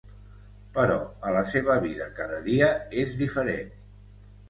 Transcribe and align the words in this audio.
Però 0.77 0.95
a 1.29 1.35
la 1.35 1.45
seva 1.53 1.77
vida 1.85 2.09
cada 2.23 2.43
dia 2.51 2.73
és 3.07 3.17
diferent. 3.25 3.75